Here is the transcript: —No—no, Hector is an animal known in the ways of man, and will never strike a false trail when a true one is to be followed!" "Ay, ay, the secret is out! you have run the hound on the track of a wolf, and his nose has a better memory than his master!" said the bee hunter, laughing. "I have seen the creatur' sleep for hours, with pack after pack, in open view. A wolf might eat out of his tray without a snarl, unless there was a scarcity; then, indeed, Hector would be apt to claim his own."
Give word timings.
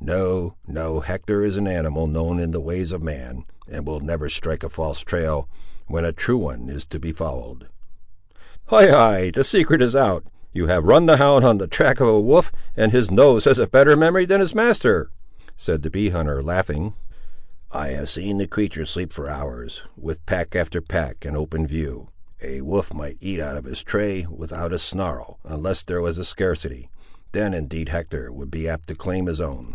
—No—no, 0.00 1.00
Hector 1.00 1.42
is 1.42 1.58
an 1.58 1.66
animal 1.66 2.06
known 2.06 2.38
in 2.40 2.50
the 2.50 2.62
ways 2.62 2.92
of 2.92 3.02
man, 3.02 3.44
and 3.70 3.86
will 3.86 4.00
never 4.00 4.30
strike 4.30 4.62
a 4.64 4.70
false 4.70 5.00
trail 5.00 5.50
when 5.86 6.06
a 6.06 6.12
true 6.14 6.38
one 6.38 6.70
is 6.70 6.86
to 6.86 6.98
be 6.98 7.12
followed!" 7.12 7.68
"Ay, 8.70 8.90
ay, 8.90 9.30
the 9.34 9.44
secret 9.44 9.82
is 9.82 9.94
out! 9.94 10.24
you 10.50 10.66
have 10.66 10.84
run 10.84 11.04
the 11.04 11.18
hound 11.18 11.44
on 11.44 11.58
the 11.58 11.66
track 11.66 12.00
of 12.00 12.08
a 12.08 12.18
wolf, 12.20 12.50
and 12.74 12.90
his 12.90 13.10
nose 13.10 13.44
has 13.44 13.58
a 13.58 13.66
better 13.66 13.96
memory 13.98 14.24
than 14.24 14.40
his 14.40 14.54
master!" 14.54 15.10
said 15.58 15.82
the 15.82 15.90
bee 15.90 16.08
hunter, 16.08 16.42
laughing. 16.42 16.94
"I 17.70 17.88
have 17.88 18.08
seen 18.08 18.38
the 18.38 18.46
creatur' 18.46 18.86
sleep 18.86 19.12
for 19.12 19.28
hours, 19.28 19.82
with 19.94 20.24
pack 20.24 20.56
after 20.56 20.80
pack, 20.80 21.26
in 21.26 21.36
open 21.36 21.66
view. 21.66 22.08
A 22.40 22.62
wolf 22.62 22.94
might 22.94 23.18
eat 23.20 23.40
out 23.40 23.58
of 23.58 23.64
his 23.64 23.82
tray 23.82 24.24
without 24.30 24.72
a 24.72 24.78
snarl, 24.78 25.38
unless 25.44 25.82
there 25.82 26.00
was 26.00 26.16
a 26.16 26.24
scarcity; 26.24 26.88
then, 27.32 27.52
indeed, 27.52 27.90
Hector 27.90 28.32
would 28.32 28.50
be 28.50 28.66
apt 28.66 28.88
to 28.88 28.94
claim 28.94 29.26
his 29.26 29.42
own." 29.42 29.74